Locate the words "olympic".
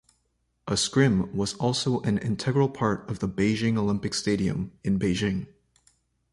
3.77-4.15